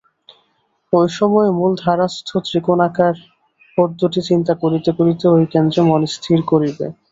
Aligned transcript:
ঐ 0.93 1.09
সময়ে 1.17 1.49
মূলাধারস্থ 1.57 2.29
ত্রিকোণাকার 2.47 3.15
পদ্মটি 3.77 4.21
চিন্তা 4.29 4.53
করিতে 4.61 4.89
করিতে 4.97 5.25
ঐ 5.29 5.47
কেন্দ্রে 5.53 5.81
মন 5.89 6.01
স্থির 6.15 6.39
করিবে। 6.51 6.85